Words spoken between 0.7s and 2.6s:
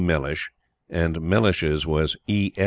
and Mellish's was E.